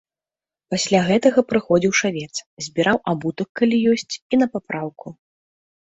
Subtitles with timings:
[0.73, 2.33] Пасля гэтага прыходзіў шавец,
[2.69, 5.07] збіраў абутак, калі ёсць і на папраўку.